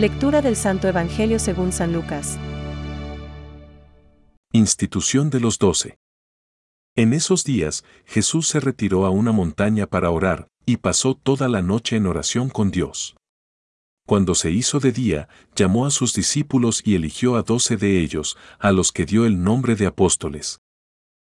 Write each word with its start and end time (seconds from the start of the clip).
Lectura 0.00 0.40
del 0.40 0.56
Santo 0.56 0.88
Evangelio 0.88 1.38
según 1.38 1.72
San 1.72 1.92
Lucas. 1.92 2.38
Institución 4.50 5.28
de 5.28 5.40
los 5.40 5.58
Doce. 5.58 5.98
En 6.96 7.12
esos 7.12 7.44
días, 7.44 7.84
Jesús 8.06 8.48
se 8.48 8.60
retiró 8.60 9.04
a 9.04 9.10
una 9.10 9.30
montaña 9.30 9.86
para 9.86 10.08
orar, 10.08 10.48
y 10.64 10.78
pasó 10.78 11.14
toda 11.14 11.50
la 11.50 11.60
noche 11.60 11.96
en 11.96 12.06
oración 12.06 12.48
con 12.48 12.70
Dios. 12.70 13.14
Cuando 14.06 14.34
se 14.34 14.50
hizo 14.50 14.80
de 14.80 14.92
día, 14.92 15.28
llamó 15.54 15.84
a 15.84 15.90
sus 15.90 16.14
discípulos 16.14 16.80
y 16.82 16.94
eligió 16.94 17.36
a 17.36 17.42
doce 17.42 17.76
de 17.76 18.00
ellos, 18.00 18.38
a 18.58 18.72
los 18.72 18.92
que 18.92 19.04
dio 19.04 19.26
el 19.26 19.44
nombre 19.44 19.76
de 19.76 19.84
apóstoles. 19.84 20.60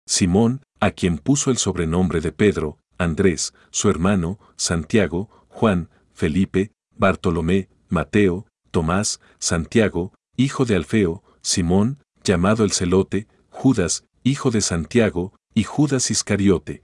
Simón, 0.04 0.62
a 0.80 0.90
quien 0.90 1.18
puso 1.18 1.52
el 1.52 1.58
sobrenombre 1.58 2.20
de 2.20 2.32
Pedro, 2.32 2.80
Andrés, 2.98 3.54
su 3.70 3.88
hermano, 3.88 4.40
Santiago, 4.56 5.30
Juan, 5.46 5.90
Felipe, 6.12 6.72
Bartolomé, 6.96 7.68
Mateo, 7.88 8.48
Tomás, 8.74 9.20
Santiago, 9.38 10.12
hijo 10.36 10.64
de 10.64 10.74
Alfeo, 10.74 11.22
Simón, 11.42 12.02
llamado 12.24 12.64
el 12.64 12.72
celote, 12.72 13.28
Judas, 13.48 14.04
hijo 14.24 14.50
de 14.50 14.60
Santiago, 14.60 15.32
y 15.54 15.62
Judas 15.62 16.10
Iscariote, 16.10 16.82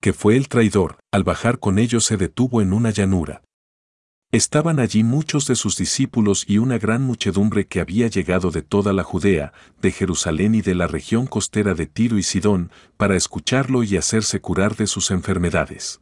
que 0.00 0.14
fue 0.14 0.38
el 0.38 0.48
traidor, 0.48 0.96
al 1.12 1.22
bajar 1.22 1.58
con 1.58 1.78
ellos 1.78 2.06
se 2.06 2.16
detuvo 2.16 2.62
en 2.62 2.72
una 2.72 2.92
llanura. 2.92 3.42
Estaban 4.32 4.80
allí 4.80 5.04
muchos 5.04 5.46
de 5.46 5.54
sus 5.54 5.76
discípulos 5.76 6.46
y 6.48 6.56
una 6.56 6.78
gran 6.78 7.02
muchedumbre 7.02 7.66
que 7.66 7.80
había 7.80 8.08
llegado 8.08 8.50
de 8.50 8.62
toda 8.62 8.94
la 8.94 9.02
Judea, 9.02 9.52
de 9.82 9.92
Jerusalén 9.92 10.54
y 10.54 10.62
de 10.62 10.74
la 10.74 10.86
región 10.86 11.26
costera 11.26 11.74
de 11.74 11.84
Tiro 11.84 12.16
y 12.16 12.22
Sidón, 12.22 12.70
para 12.96 13.16
escucharlo 13.16 13.82
y 13.82 13.98
hacerse 13.98 14.40
curar 14.40 14.76
de 14.76 14.86
sus 14.86 15.10
enfermedades. 15.10 16.00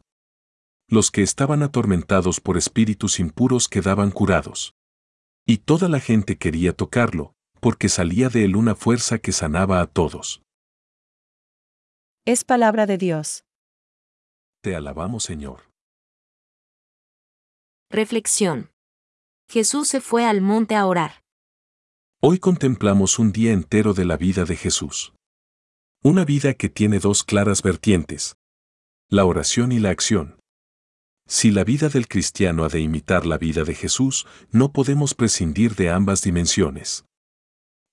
Los 0.87 1.11
que 1.11 1.21
estaban 1.21 1.63
atormentados 1.63 2.39
por 2.39 2.57
espíritus 2.57 3.19
impuros 3.19 3.67
quedaban 3.67 4.11
curados. 4.11 4.73
Y 5.47 5.59
toda 5.59 5.89
la 5.89 5.99
gente 5.99 6.37
quería 6.37 6.73
tocarlo, 6.73 7.35
porque 7.59 7.87
salía 7.87 8.29
de 8.29 8.45
él 8.45 8.55
una 8.55 8.73
fuerza 8.73 9.19
que 9.19 9.31
sanaba 9.31 9.79
a 9.79 9.85
todos. 9.87 10.41
Es 12.25 12.43
palabra 12.43 12.87
de 12.87 12.97
Dios. 12.97 13.45
Te 14.61 14.75
alabamos 14.75 15.23
Señor. 15.23 15.69
Reflexión. 17.91 18.71
Jesús 19.47 19.87
se 19.87 20.01
fue 20.01 20.25
al 20.25 20.41
monte 20.41 20.75
a 20.75 20.87
orar. 20.87 21.23
Hoy 22.19 22.39
contemplamos 22.39 23.19
un 23.19 23.31
día 23.31 23.51
entero 23.51 23.93
de 23.93 24.05
la 24.05 24.17
vida 24.17 24.45
de 24.45 24.55
Jesús. 24.55 25.13
Una 26.03 26.25
vida 26.25 26.55
que 26.55 26.69
tiene 26.69 26.97
dos 26.97 27.23
claras 27.23 27.61
vertientes. 27.61 28.35
La 29.07 29.25
oración 29.25 29.71
y 29.71 29.77
la 29.77 29.91
acción. 29.91 30.39
Si 31.27 31.49
la 31.49 31.63
vida 31.63 31.89
del 31.89 32.07
cristiano 32.07 32.63
ha 32.63 32.69
de 32.69 32.79
imitar 32.79 33.25
la 33.25 33.37
vida 33.37 33.63
de 33.63 33.73
Jesús, 33.73 34.27
no 34.51 34.71
podemos 34.71 35.15
prescindir 35.15 35.75
de 35.75 35.89
ambas 35.89 36.21
dimensiones. 36.21 37.05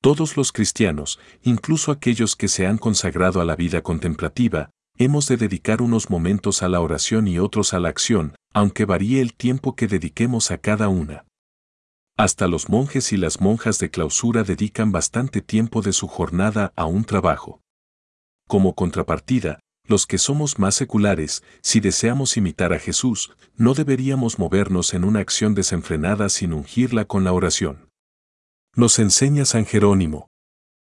Todos 0.03 0.37
los 0.37 0.53
cristianos, 0.53 1.19
incluso 1.43 1.93
aquellos 1.93 2.37
que 2.37 2.49
se 2.49 2.67
han 2.67 2.77
consagrado 2.77 3.41
a 3.41 3.45
la 3.45 3.57
vida 3.57 3.83
contemplativa, 3.83 4.71
hemos 4.99 5.29
de 5.29 5.37
dedicar 5.39 5.81
unos 5.81 6.11
momentos 6.11 6.63
a 6.63 6.69
la 6.69 6.81
oración 6.81 7.27
y 7.27 7.39
otros 7.39 7.73
a 7.73 7.81
la 7.81 7.89
acción, 7.89 8.37
aunque 8.53 8.85
varíe 8.85 9.21
el 9.23 9.33
tiempo 9.33 9.77
que 9.77 9.87
dediquemos 9.87 10.51
a 10.51 10.59
cada 10.59 10.89
una. 10.89 11.25
Hasta 12.19 12.47
los 12.49 12.69
monjes 12.69 13.13
y 13.13 13.17
las 13.17 13.41
monjas 13.41 13.79
de 13.79 13.91
clausura 13.91 14.45
dedican 14.45 14.93
bastante 14.93 15.41
tiempo 15.41 15.81
de 15.81 15.95
su 15.95 16.07
jornada 16.07 16.73
a 16.77 16.85
un 16.85 17.05
trabajo. 17.05 17.61
Como 18.47 18.75
contrapartida, 18.75 19.61
los 19.87 20.07
que 20.07 20.19
somos 20.19 20.59
más 20.59 20.75
seculares, 20.75 21.43
si 21.61 21.81
deseamos 21.81 22.37
imitar 22.37 22.73
a 22.73 22.79
Jesús, 22.79 23.35
no 23.57 23.75
deberíamos 23.75 24.39
movernos 24.39 24.95
en 24.95 25.05
una 25.05 25.21
acción 25.21 25.55
desenfrenada 25.55 26.29
sin 26.29 26.53
ungirla 26.53 27.05
con 27.05 27.25
la 27.25 27.33
oración. 27.33 27.89
Nos 28.75 28.99
enseña 28.99 29.45
San 29.45 29.67
Jerónimo. 29.67 30.29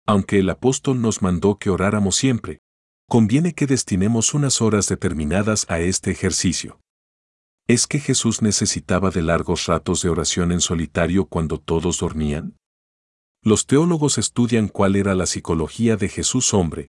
Aunque 0.06 0.38
el 0.38 0.48
apóstol 0.50 1.00
nos 1.00 1.20
mandó 1.20 1.58
que 1.58 1.68
oráramos 1.68 2.16
siempre, 2.16 2.60
conviene 3.08 3.54
que 3.54 3.66
destinemos 3.66 4.34
unas 4.34 4.60
horas 4.60 4.88
determinadas 4.88 5.66
a 5.68 5.80
este 5.80 6.10
ejercicio. 6.10 6.80
¿Es 7.68 7.88
que 7.88 7.98
Jesús 7.98 8.42
necesitaba 8.42 9.10
de 9.10 9.22
largos 9.22 9.66
ratos 9.66 10.00
de 10.02 10.08
oración 10.08 10.52
en 10.52 10.60
solitario 10.60 11.26
cuando 11.26 11.58
todos 11.58 11.98
dormían? 11.98 12.56
Los 13.42 13.66
teólogos 13.66 14.18
estudian 14.18 14.68
cuál 14.68 14.96
era 14.96 15.14
la 15.14 15.26
psicología 15.26 15.96
de 15.96 16.08
Jesús 16.08 16.54
hombre, 16.54 16.88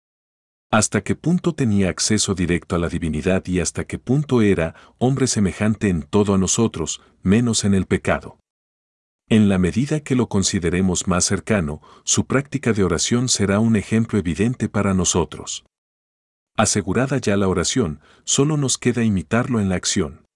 hasta 0.77 1.05
qué 1.05 1.15
punto 1.15 1.55
tenía 1.55 1.89
acceso 1.89 2.35
directo 2.35 2.75
a 2.75 2.81
la 2.81 2.89
divinidad 2.89 3.47
y 3.47 3.61
hasta 3.61 3.85
qué 3.85 3.97
punto 4.01 4.43
era 4.43 4.75
hombre 4.99 5.29
semejante 5.29 5.89
en 5.89 6.03
todo 6.03 6.35
a 6.35 6.39
nosotros, 6.39 7.01
menos 7.23 7.63
en 7.63 7.75
el 7.75 7.87
pecado. 7.87 8.41
En 9.29 9.49
la 9.49 9.59
medida 9.59 10.01
que 10.01 10.17
lo 10.17 10.29
consideremos 10.29 11.07
más 11.07 11.27
cercano, 11.27 11.81
su 12.03 12.27
práctica 12.27 12.73
de 12.73 12.83
oración 12.83 13.29
será 13.29 13.61
un 13.61 13.77
ejemplo 13.77 14.19
evidente 14.19 14.69
para 14.69 14.95
nosotros. 14.95 15.65
Asegurada 16.57 17.19
ya 17.19 17.37
la 17.37 17.47
oración, 17.47 18.01
solo 18.25 18.57
nos 18.57 18.77
queda 18.77 19.05
imitarlo 19.05 19.61
en 19.61 19.69
la 19.69 19.77
acción. 19.77 20.27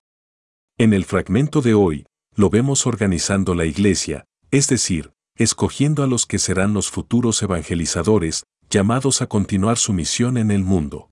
En 0.78 0.92
el 0.92 1.04
fragmento 1.04 1.62
de 1.62 1.74
hoy, 1.74 2.06
lo 2.36 2.48
vemos 2.48 2.86
organizando 2.86 3.56
la 3.56 3.64
iglesia, 3.64 4.24
es 4.52 4.68
decir, 4.68 5.10
escogiendo 5.34 6.04
a 6.04 6.06
los 6.06 6.26
que 6.26 6.38
serán 6.38 6.74
los 6.74 6.90
futuros 6.90 7.42
evangelizadores, 7.42 8.44
llamados 8.70 9.22
a 9.22 9.26
continuar 9.26 9.78
su 9.78 9.92
misión 9.92 10.36
en 10.36 10.50
el 10.50 10.62
mundo. 10.62 11.10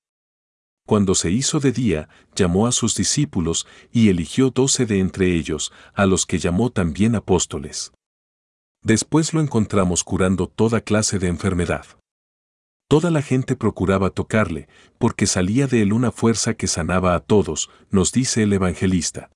Cuando 0.86 1.14
se 1.14 1.30
hizo 1.30 1.58
de 1.58 1.72
día, 1.72 2.08
llamó 2.34 2.66
a 2.66 2.72
sus 2.72 2.94
discípulos 2.94 3.66
y 3.92 4.08
eligió 4.08 4.50
doce 4.50 4.86
de 4.86 5.00
entre 5.00 5.34
ellos, 5.34 5.72
a 5.94 6.06
los 6.06 6.26
que 6.26 6.38
llamó 6.38 6.70
también 6.70 7.16
apóstoles. 7.16 7.92
Después 8.82 9.34
lo 9.34 9.40
encontramos 9.40 10.04
curando 10.04 10.46
toda 10.46 10.80
clase 10.80 11.18
de 11.18 11.26
enfermedad. 11.26 11.86
Toda 12.88 13.10
la 13.10 13.20
gente 13.20 13.56
procuraba 13.56 14.10
tocarle, 14.10 14.68
porque 14.98 15.26
salía 15.26 15.66
de 15.66 15.82
él 15.82 15.92
una 15.92 16.12
fuerza 16.12 16.54
que 16.54 16.68
sanaba 16.68 17.16
a 17.16 17.20
todos, 17.20 17.68
nos 17.90 18.12
dice 18.12 18.44
el 18.44 18.52
evangelista. 18.52 19.30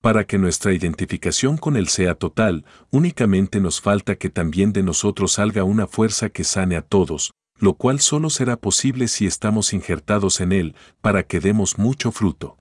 Para 0.00 0.24
que 0.24 0.38
nuestra 0.38 0.72
identificación 0.72 1.56
con 1.56 1.76
Él 1.76 1.88
sea 1.88 2.14
total, 2.14 2.64
únicamente 2.90 3.60
nos 3.60 3.80
falta 3.80 4.14
que 4.14 4.30
también 4.30 4.72
de 4.72 4.84
nosotros 4.84 5.32
salga 5.32 5.64
una 5.64 5.88
fuerza 5.88 6.28
que 6.28 6.44
sane 6.44 6.76
a 6.76 6.82
todos, 6.82 7.32
lo 7.56 7.74
cual 7.74 7.98
solo 7.98 8.30
será 8.30 8.56
posible 8.56 9.08
si 9.08 9.26
estamos 9.26 9.72
injertados 9.72 10.40
en 10.40 10.52
Él, 10.52 10.76
para 11.00 11.24
que 11.24 11.40
demos 11.40 11.78
mucho 11.78 12.12
fruto. 12.12 12.58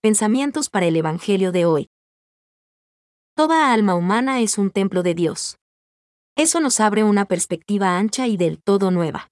Pensamientos 0.00 0.70
para 0.70 0.86
el 0.86 0.94
Evangelio 0.94 1.50
de 1.50 1.64
hoy. 1.64 1.88
Toda 3.34 3.72
alma 3.72 3.96
humana 3.96 4.40
es 4.40 4.56
un 4.56 4.70
templo 4.70 5.02
de 5.02 5.14
Dios. 5.14 5.56
Eso 6.36 6.60
nos 6.60 6.78
abre 6.78 7.02
una 7.02 7.24
perspectiva 7.24 7.98
ancha 7.98 8.28
y 8.28 8.36
del 8.36 8.62
todo 8.62 8.92
nueva. 8.92 9.28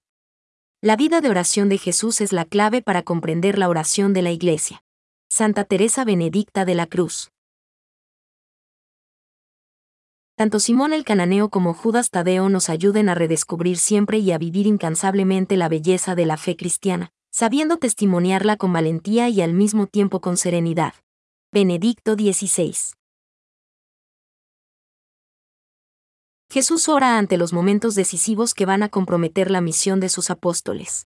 La 0.81 0.97
vida 0.97 1.21
de 1.21 1.29
oración 1.29 1.69
de 1.69 1.77
Jesús 1.77 2.19
es 2.19 2.33
la 2.33 2.43
clave 2.43 2.81
para 2.81 3.03
comprender 3.03 3.57
la 3.57 3.69
oración 3.69 4.11
de 4.11 4.21
la 4.21 4.31
Iglesia. 4.31 4.83
Santa 5.37 5.65
Teresa 5.65 6.03
Benedicta 6.03 6.65
de 6.65 6.73
la 6.73 6.87
Cruz. 6.87 7.29
Tanto 10.35 10.59
Simón 10.59 10.93
el 10.93 11.03
Cananeo 11.03 11.49
como 11.49 11.75
Judas 11.75 12.09
Tadeo 12.09 12.49
nos 12.49 12.71
ayuden 12.71 13.07
a 13.07 13.13
redescubrir 13.13 13.77
siempre 13.77 14.17
y 14.17 14.31
a 14.31 14.39
vivir 14.39 14.65
incansablemente 14.65 15.55
la 15.55 15.69
belleza 15.69 16.15
de 16.15 16.25
la 16.25 16.37
fe 16.37 16.55
cristiana, 16.55 17.11
sabiendo 17.31 17.77
testimoniarla 17.77 18.57
con 18.57 18.73
valentía 18.73 19.29
y 19.29 19.41
al 19.41 19.53
mismo 19.53 19.85
tiempo 19.85 20.21
con 20.21 20.37
serenidad. 20.37 20.95
Benedicto 21.53 22.15
XVI. 22.15 22.73
Jesús 26.49 26.89
ora 26.89 27.19
ante 27.19 27.37
los 27.37 27.53
momentos 27.53 27.93
decisivos 27.93 28.55
que 28.55 28.65
van 28.65 28.81
a 28.81 28.89
comprometer 28.89 29.51
la 29.51 29.61
misión 29.61 29.99
de 29.99 30.09
sus 30.09 30.31
apóstoles. 30.31 31.05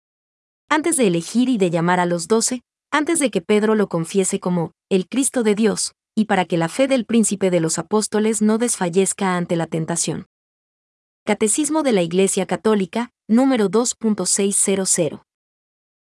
Antes 0.68 0.96
de 0.96 1.06
elegir 1.06 1.48
y 1.48 1.58
de 1.58 1.70
llamar 1.70 2.00
a 2.00 2.06
los 2.06 2.26
doce, 2.26 2.64
antes 2.96 3.18
de 3.18 3.30
que 3.30 3.42
Pedro 3.42 3.74
lo 3.74 3.88
confiese 3.88 4.40
como 4.40 4.72
el 4.88 5.06
Cristo 5.06 5.42
de 5.42 5.54
Dios, 5.54 5.92
y 6.14 6.24
para 6.24 6.46
que 6.46 6.56
la 6.56 6.70
fe 6.70 6.88
del 6.88 7.04
príncipe 7.04 7.50
de 7.50 7.60
los 7.60 7.78
apóstoles 7.78 8.40
no 8.40 8.56
desfallezca 8.56 9.36
ante 9.36 9.54
la 9.54 9.66
tentación. 9.66 10.28
Catecismo 11.26 11.82
de 11.82 11.92
la 11.92 12.00
Iglesia 12.00 12.46
Católica, 12.46 13.10
número 13.28 13.68
2.600. 13.68 15.20